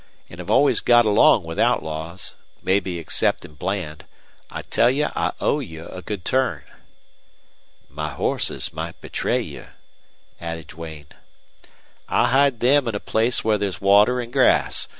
An' 0.31 0.39
have 0.39 0.49
always 0.49 0.81
got 0.81 1.05
along 1.05 1.43
with 1.43 1.59
outlaws, 1.59 2.33
mebbe 2.63 2.87
exceptin' 2.87 3.53
Bland. 3.53 4.05
I 4.49 4.63
tell 4.63 4.89
you 4.89 5.09
I 5.15 5.33
owe 5.39 5.59
you 5.59 5.87
a 5.89 6.01
good 6.01 6.25
turn." 6.25 6.63
"My 7.87 8.09
horses 8.09 8.73
might 8.73 8.99
betray 8.99 9.41
you," 9.41 9.67
added 10.39 10.65
Duane. 10.69 11.09
"I'll 12.09 12.25
hide 12.25 12.61
them 12.61 12.87
in 12.87 12.95
a 12.95 12.99
place 12.99 13.43
where 13.43 13.59
there's 13.59 13.79
water 13.79 14.19
an' 14.19 14.31
grass. 14.31 14.87